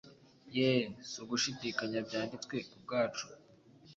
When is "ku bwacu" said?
2.69-3.25